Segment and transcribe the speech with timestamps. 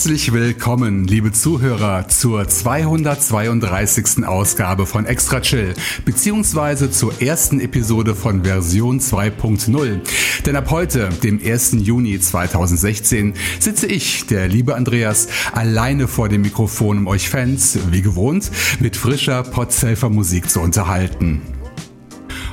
[0.00, 4.24] Herzlich willkommen, liebe Zuhörer, zur 232.
[4.26, 5.74] Ausgabe von Extra Chill,
[6.06, 10.00] beziehungsweise zur ersten Episode von Version 2.0.
[10.46, 11.72] Denn ab heute, dem 1.
[11.80, 18.00] Juni 2016, sitze ich, der liebe Andreas, alleine vor dem Mikrofon, um euch Fans, wie
[18.00, 18.50] gewohnt,
[18.80, 21.59] mit frischer Podsafer Musik zu unterhalten.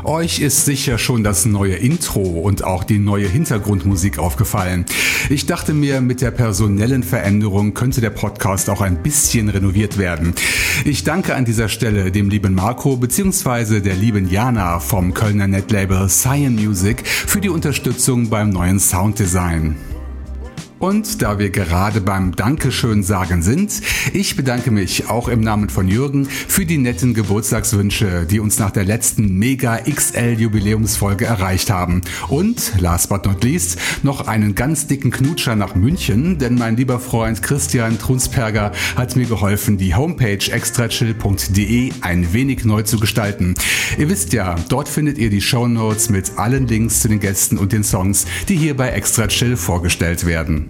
[0.08, 4.86] Euch ist sicher schon das neue Intro und auch die neue Hintergrundmusik aufgefallen.
[5.30, 10.34] Ich dachte mir, mit der personellen Veränderung könnte der Podcast auch ein bisschen renoviert werden.
[10.86, 13.82] Ich danke an dieser Stelle dem lieben Marco bzw.
[13.82, 19.76] der lieben Jana vom Kölner Netlabel Cyan Music für die Unterstützung beim neuen Sounddesign.
[20.80, 23.82] Und da wir gerade beim Dankeschön sagen sind,
[24.14, 28.70] ich bedanke mich auch im Namen von Jürgen für die netten Geburtstagswünsche, die uns nach
[28.70, 32.02] der letzten Mega XL Jubiläumsfolge erreicht haben.
[32.28, 37.00] Und last but not least noch einen ganz dicken Knutscher nach München, denn mein lieber
[37.00, 43.56] Freund Christian Trunsperger hat mir geholfen, die Homepage extrachill.de ein wenig neu zu gestalten.
[43.98, 47.58] Ihr wisst ja, dort findet ihr die Show Notes mit allen Links zu den Gästen
[47.58, 50.67] und den Songs, die hier bei Extra Chill vorgestellt werden.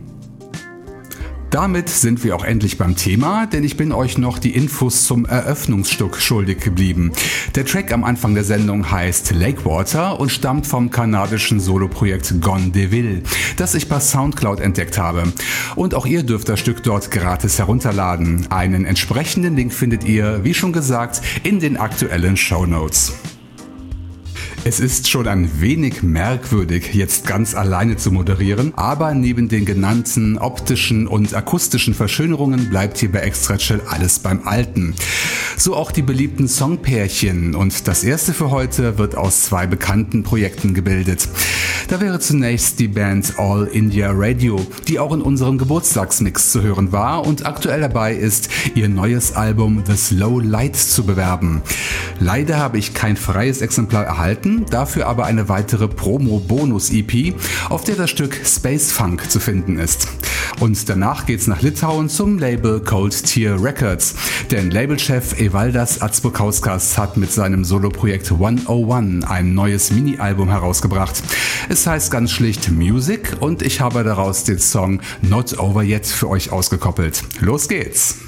[1.49, 5.25] Damit sind wir auch endlich beim Thema, denn ich bin euch noch die Infos zum
[5.25, 7.13] Eröffnungsstück schuldig geblieben.
[7.55, 13.21] Der Track am Anfang der Sendung heißt Lakewater und stammt vom kanadischen Soloprojekt Gone Deville,
[13.55, 15.23] das ich bei Soundcloud entdeckt habe.
[15.77, 18.47] Und auch ihr dürft das Stück dort gratis herunterladen.
[18.49, 23.13] Einen entsprechenden Link findet ihr, wie schon gesagt, in den aktuellen Show Notes.
[24.63, 30.37] Es ist schon ein wenig merkwürdig, jetzt ganz alleine zu moderieren, aber neben den genannten
[30.37, 34.95] optischen und akustischen Verschönerungen bleibt hier bei Extra Chill alles beim Alten.
[35.55, 40.73] So auch die beliebten Songpärchen und das erste für heute wird aus zwei bekannten Projekten
[40.73, 41.29] gebildet.
[41.87, 44.59] Da wäre zunächst die Band All India Radio,
[44.89, 49.83] die auch in unserem Geburtstagsmix zu hören war und aktuell dabei ist, ihr neues Album
[49.85, 51.61] The Slow Light zu bewerben.
[52.19, 57.35] Leider habe ich kein freies Exemplar erhalten, dafür aber eine weitere Promo-Bonus-EP,
[57.69, 60.07] auf der das Stück Space Funk zu finden ist.
[60.59, 64.15] Und danach geht's nach Litauen zum Label Cold Tier Records,
[64.49, 71.21] denn Labelchef Evaldas Atsbukauskas hat mit seinem Soloprojekt 101 ein neues Mini-Album herausgebracht.
[71.69, 76.29] Es heißt ganz schlicht Music und ich habe daraus den Song Not Over Yet für
[76.29, 77.23] euch ausgekoppelt.
[77.41, 78.26] Los geht's!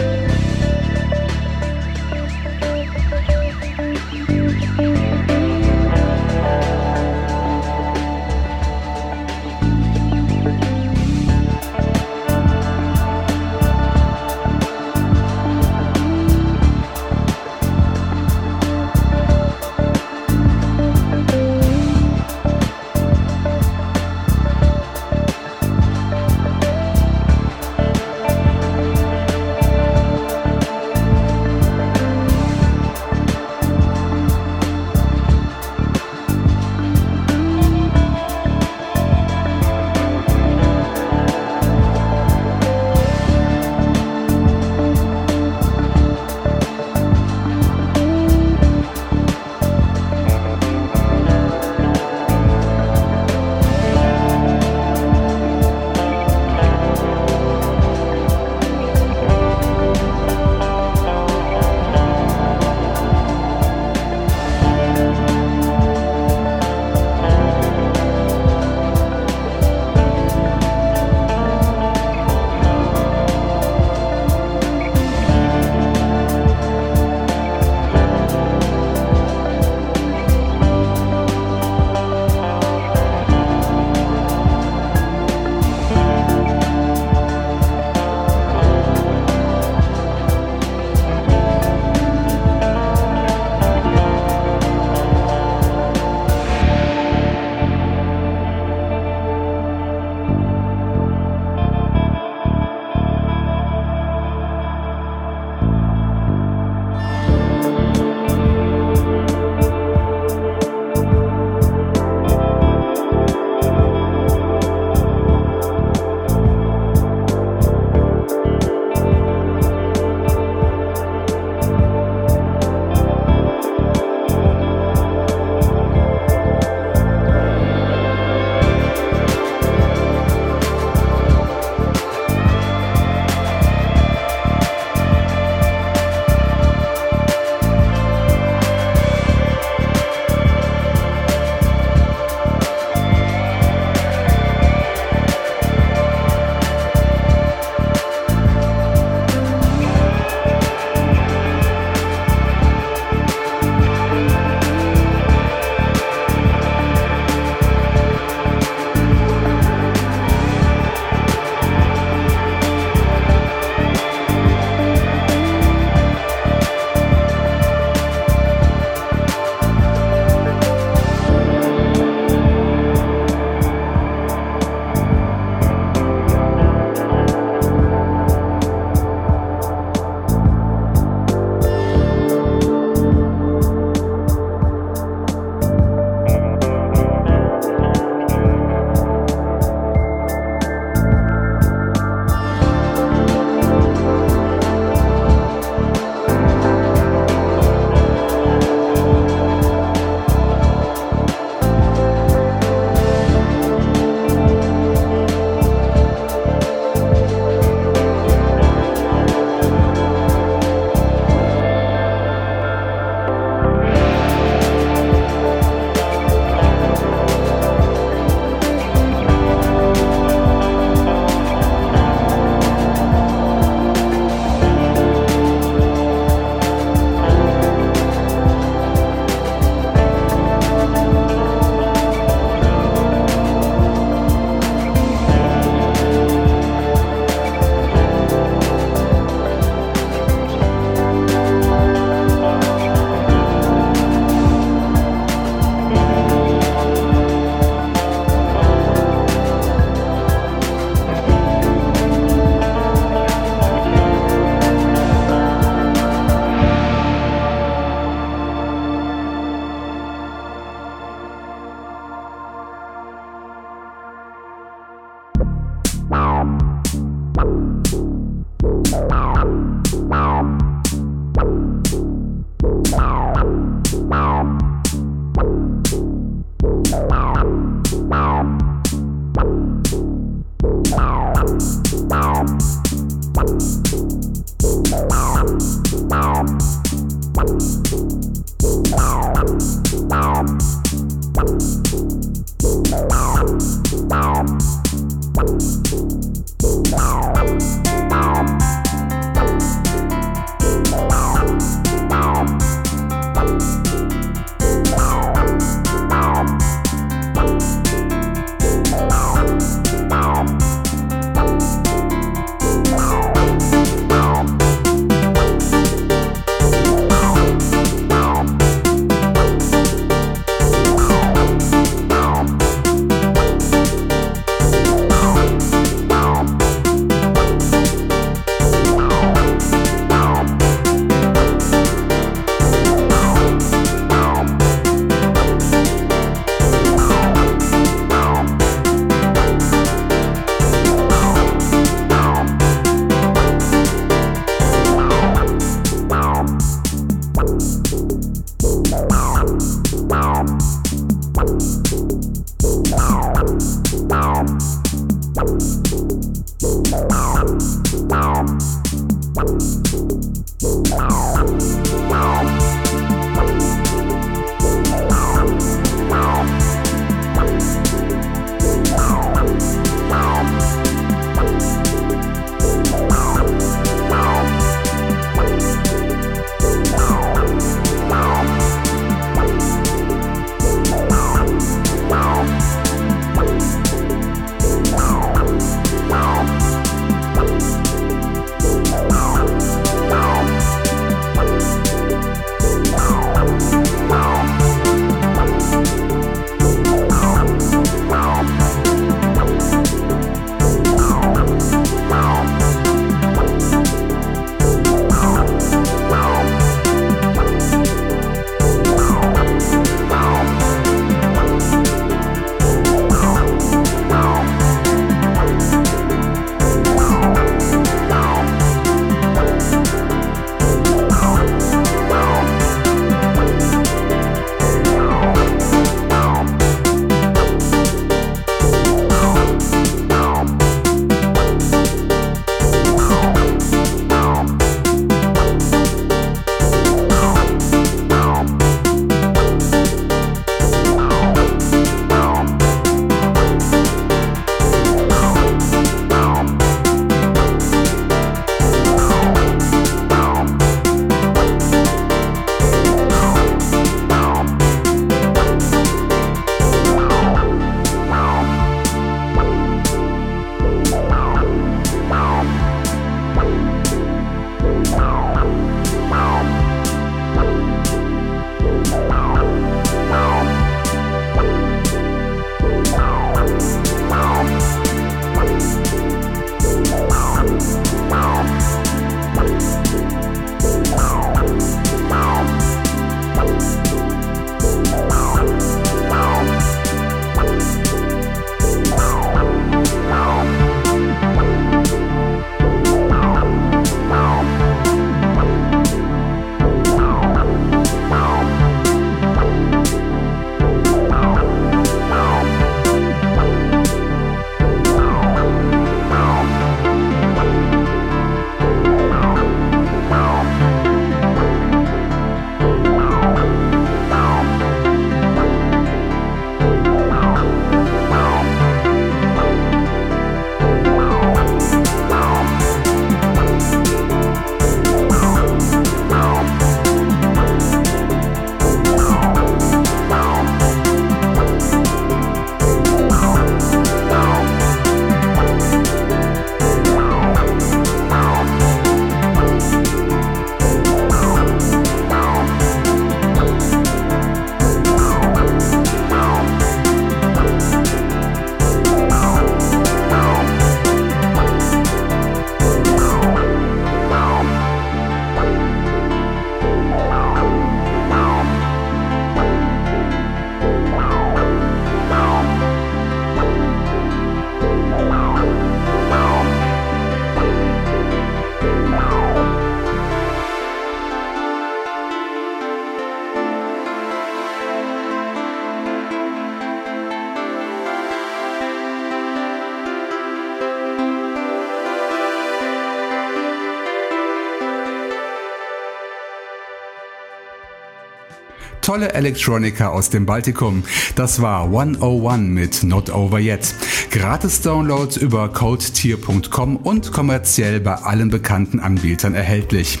[588.98, 590.82] Tolle Electronica aus dem Baltikum.
[591.14, 593.72] Das war 101 mit Not Over Yet.
[594.10, 600.00] Gratis Download über codetier.com und kommerziell bei allen bekannten Anbietern erhältlich.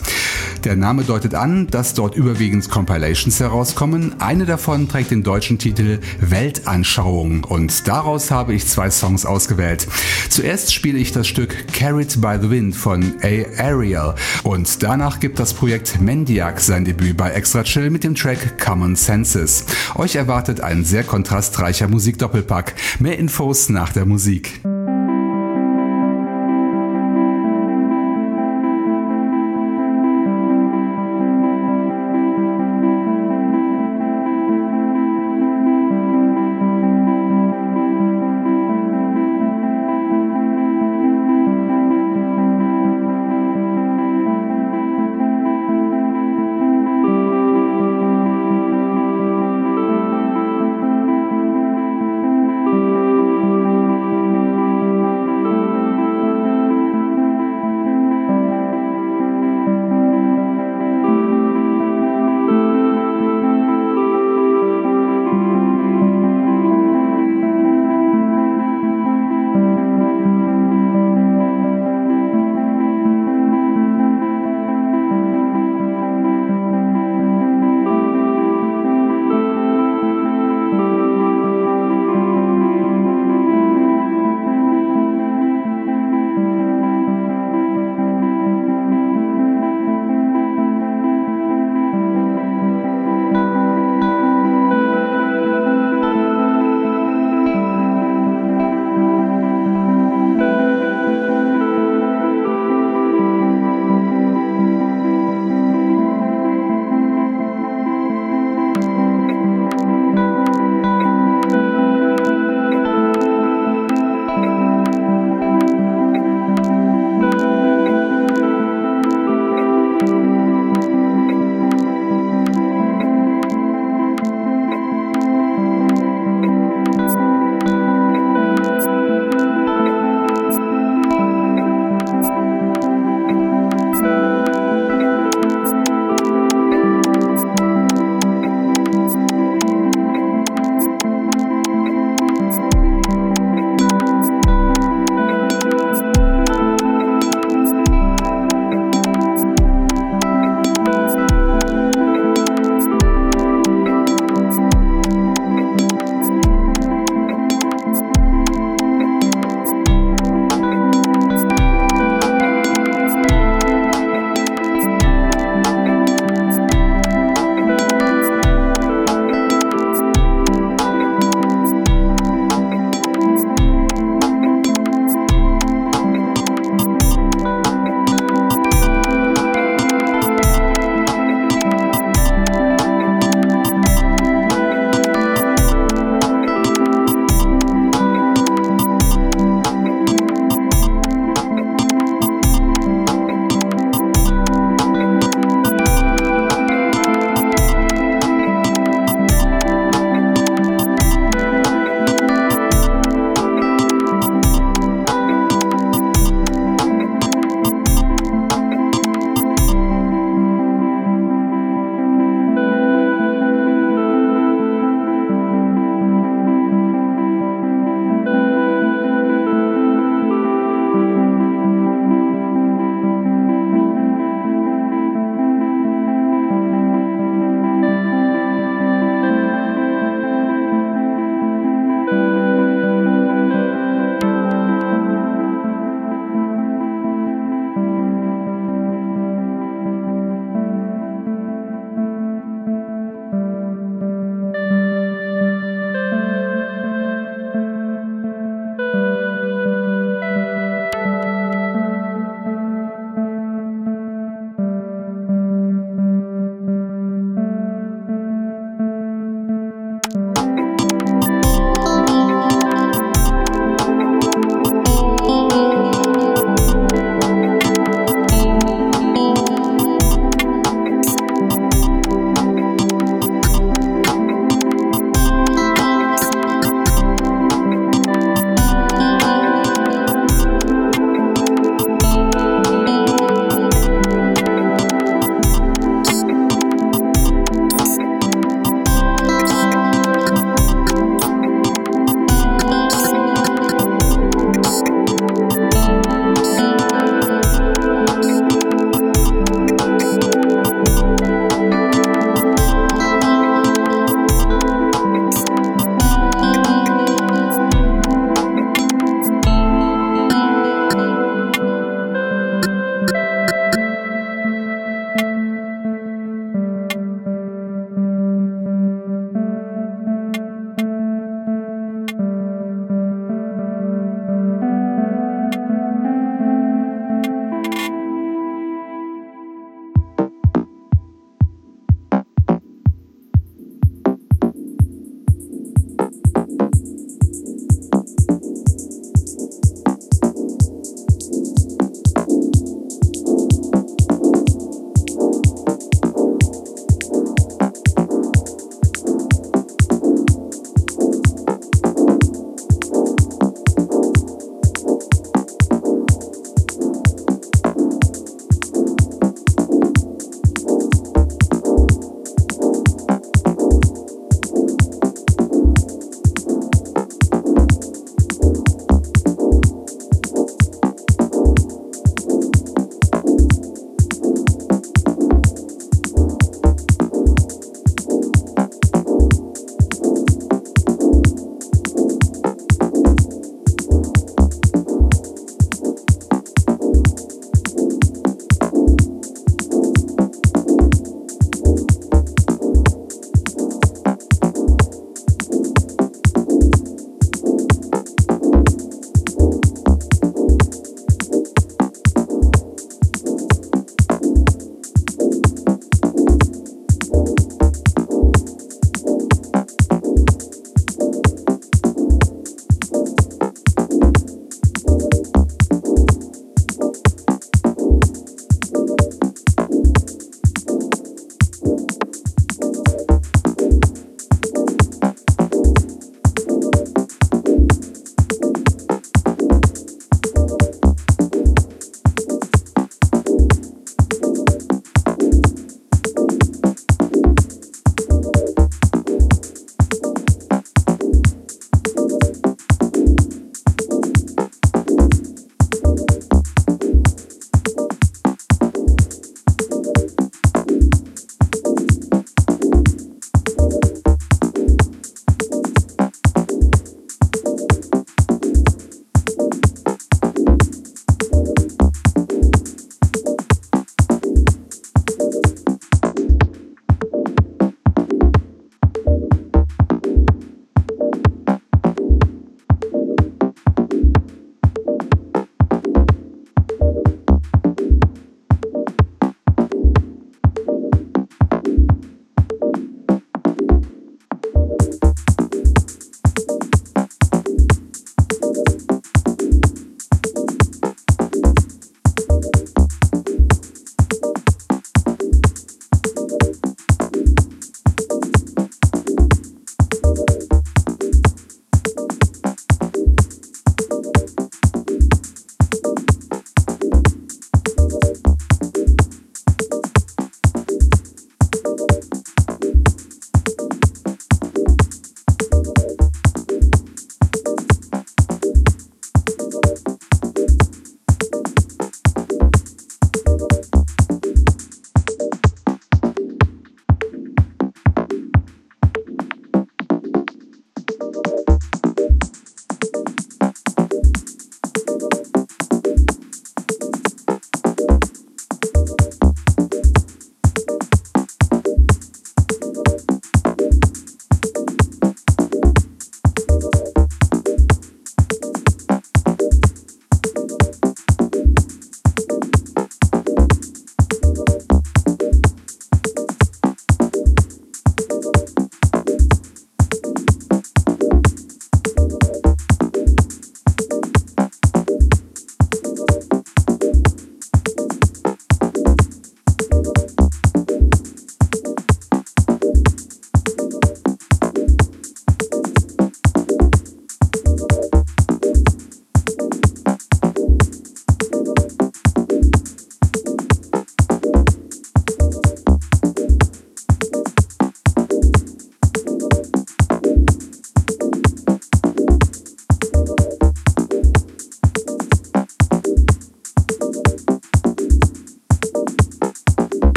[0.64, 4.16] Der Name deutet an, dass dort überwiegend Compilations herauskommen.
[4.20, 9.88] Eine davon trägt den deutschen Titel Weltanschauung und daraus habe ich zwei Songs ausgewählt.
[10.30, 13.64] Zuerst spiele ich das Stück Carried by the Wind von A.
[13.64, 18.60] Ariel und danach gibt das Projekt Mendiak sein Debüt bei Extra Chill mit dem Track
[18.60, 19.66] Common Senses.
[19.96, 22.76] Euch erwartet ein sehr kontrastreicher Musikdoppelpack.
[23.00, 24.62] Mehr Infos nach der Musik.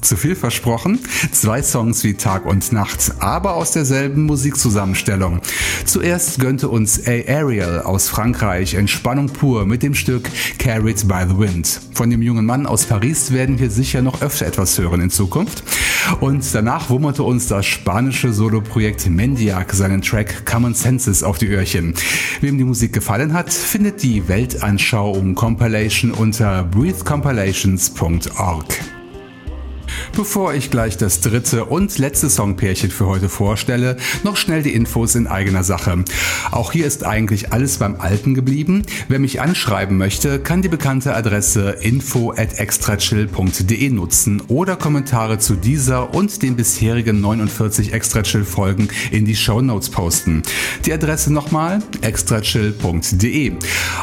[0.00, 1.00] Zu viel versprochen?
[1.32, 5.40] Zwei Songs wie Tag und Nacht, aber aus derselben Musikzusammenstellung.
[5.84, 7.10] Zuerst gönnte uns A.
[7.28, 11.80] Ariel aus Frankreich Entspannung pur mit dem Stück Carried by the Wind.
[11.92, 15.64] Von dem jungen Mann aus Paris werden wir sicher noch öfter etwas hören in Zukunft.
[16.20, 21.94] Und danach wummerte uns das spanische Soloprojekt Mendiak seinen Track Common Senses auf die Öhrchen.
[22.40, 28.95] Wem die Musik gefallen hat, findet die Weltanschauung Compilation unter breathecompilations.org.
[30.16, 35.14] Bevor ich gleich das dritte und letzte Songpärchen für heute vorstelle, noch schnell die Infos
[35.14, 36.04] in eigener Sache.
[36.50, 38.84] Auch hier ist eigentlich alles beim Alten geblieben.
[39.08, 45.54] Wer mich anschreiben möchte, kann die bekannte Adresse info at extrachill.de nutzen oder Kommentare zu
[45.54, 50.42] dieser und den bisherigen 49 Extrachill Folgen in die Show Notes posten.
[50.86, 53.52] Die Adresse nochmal extrachill.de.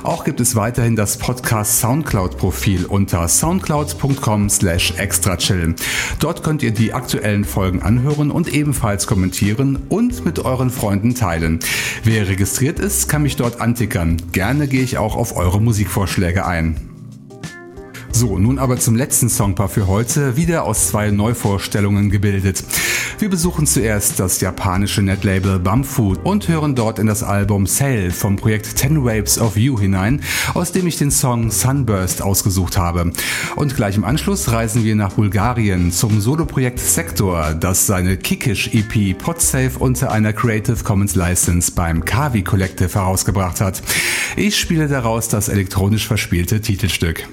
[0.04, 5.73] Auch gibt es weiterhin das Podcast Soundcloud Profil unter soundcloud.com slash extrachill.
[6.20, 11.60] Dort könnt ihr die aktuellen Folgen anhören und ebenfalls kommentieren und mit euren Freunden teilen.
[12.04, 14.18] Wer registriert ist, kann mich dort antickern.
[14.32, 16.93] Gerne gehe ich auch auf eure Musikvorschläge ein.
[18.15, 22.63] So, nun aber zum letzten Songpaar für heute, wieder aus zwei Neuvorstellungen gebildet.
[23.17, 28.36] Wir besuchen zuerst das japanische Netlabel Bumfood und hören dort in das Album Sail vom
[28.36, 30.21] Projekt Ten Waves of You hinein,
[30.54, 33.12] aus dem ich den Song Sunburst ausgesucht habe.
[33.56, 39.17] Und gleich im Anschluss reisen wir nach Bulgarien zum Soloprojekt Sector, das seine Kickish EP
[39.17, 43.82] Podsafe unter einer Creative Commons License beim Kavi Collective herausgebracht hat.
[44.36, 47.28] Ich spiele daraus das elektronisch verspielte Titelstück.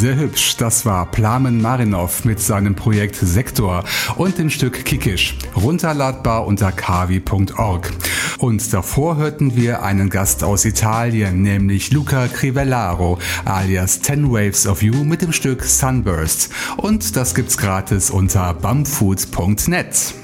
[0.00, 3.84] Sehr hübsch, das war Plamen Marinov mit seinem Projekt Sektor
[4.16, 7.92] und dem Stück Kikisch, runterladbar unter kavi.org.
[8.38, 14.82] Und davor hörten wir einen Gast aus Italien, nämlich Luca Crivellaro alias Ten Waves of
[14.82, 16.48] You mit dem Stück Sunburst.
[16.78, 20.14] Und das gibt's gratis unter bumfood.net.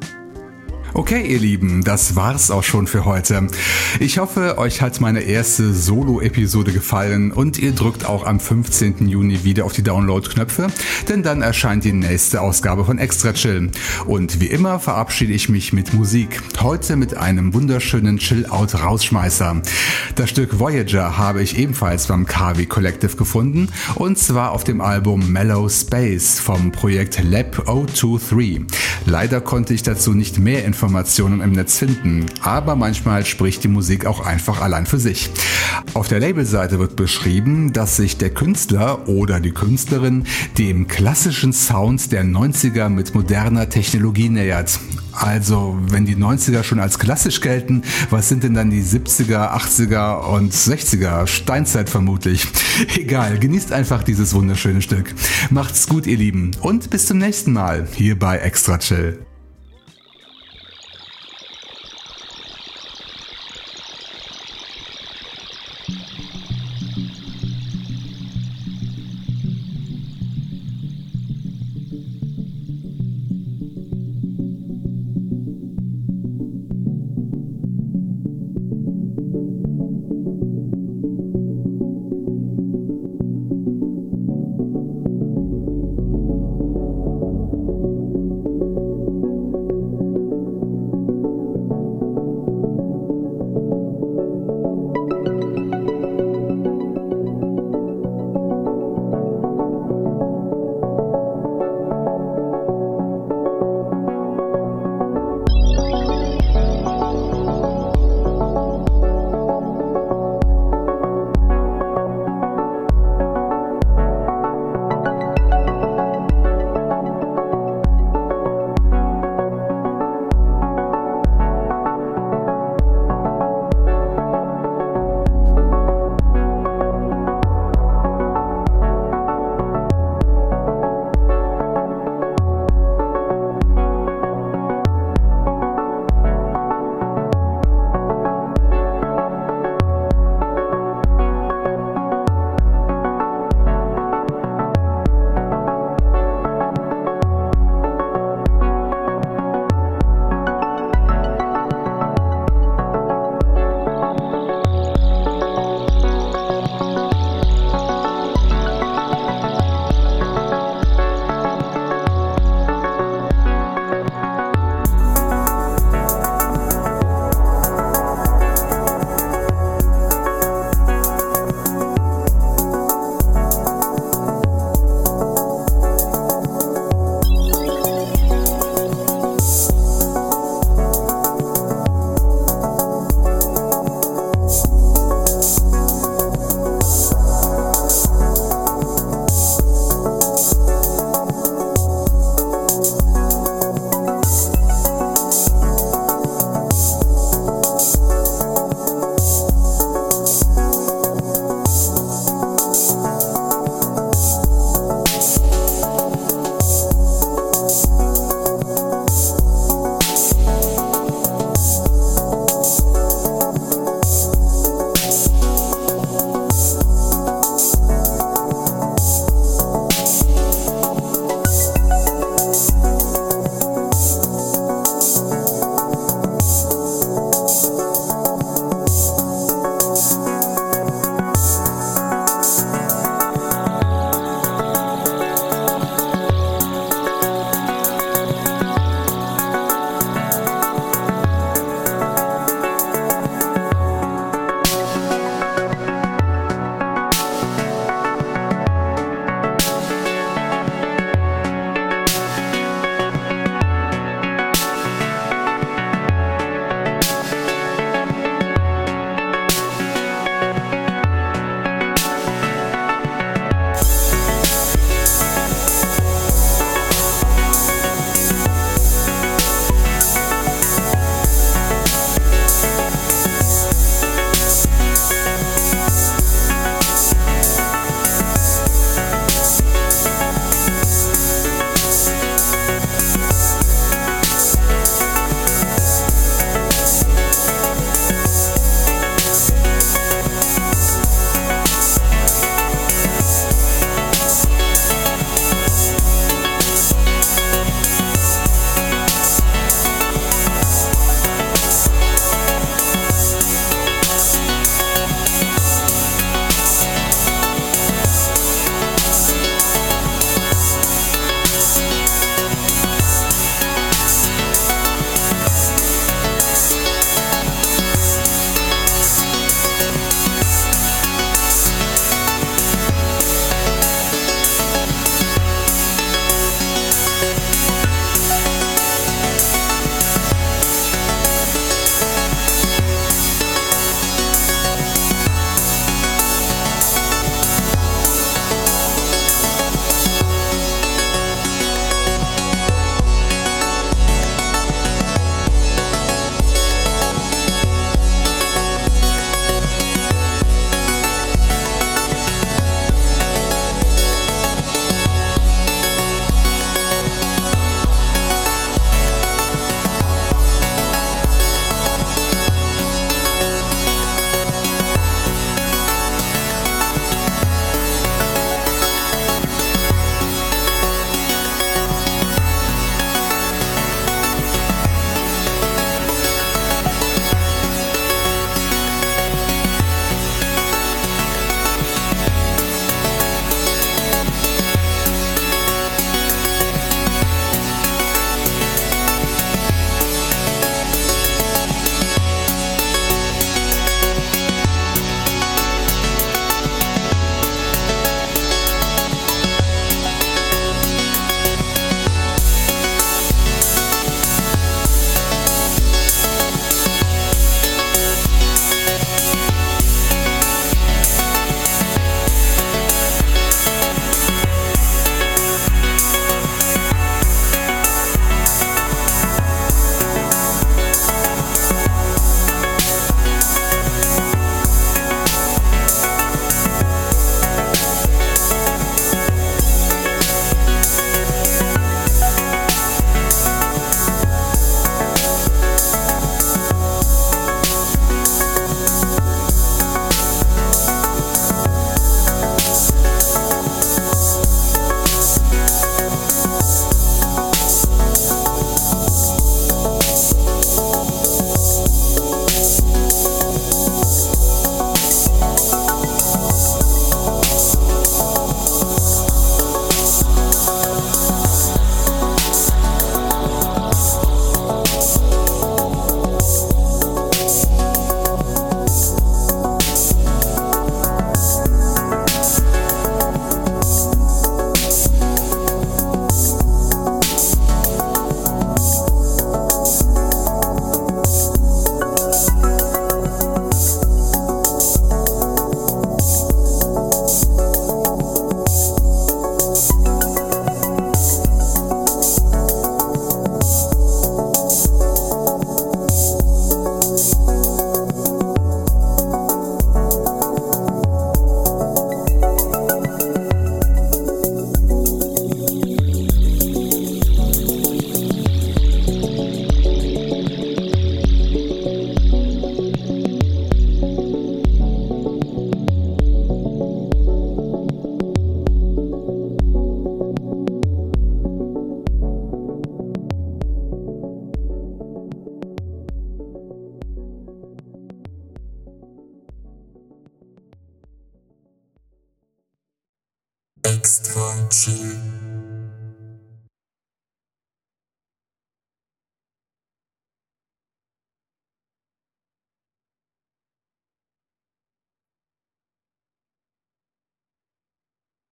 [0.94, 3.48] Okay, ihr Lieben, das war's auch schon für heute.
[4.00, 9.08] Ich hoffe, euch hat meine erste Solo-Episode gefallen und ihr drückt auch am 15.
[9.08, 10.68] Juni wieder auf die Download-Knöpfe,
[11.08, 13.70] denn dann erscheint die nächste Ausgabe von Extra Chill.
[14.06, 16.40] Und wie immer verabschiede ich mich mit Musik.
[16.60, 19.60] Heute mit einem wunderschönen Chill-Out-Rausschmeißer.
[20.14, 25.30] Das Stück Voyager habe ich ebenfalls beim Kavi Collective gefunden und zwar auf dem Album
[25.30, 28.62] Mellow Space vom Projekt Lab 023.
[29.04, 33.68] Leider konnte ich dazu nicht mehr Informationen Informationen im Netz finden, aber manchmal spricht die
[33.68, 35.30] Musik auch einfach allein für sich.
[35.94, 40.26] Auf der Labelseite wird beschrieben, dass sich der Künstler oder die Künstlerin
[40.58, 44.78] dem klassischen Sound der 90er mit moderner Technologie nähert.
[45.10, 50.20] Also, wenn die 90er schon als klassisch gelten, was sind denn dann die 70er, 80er
[50.20, 51.26] und 60er?
[51.26, 52.46] Steinzeit vermutlich.
[52.96, 55.12] Egal, genießt einfach dieses wunderschöne Stück.
[55.50, 59.25] Macht's gut, ihr Lieben, und bis zum nächsten Mal hier bei Extra Chill.